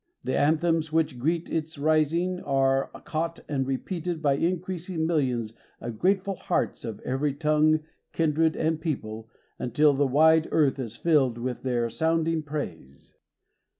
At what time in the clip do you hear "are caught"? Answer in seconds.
2.39-3.41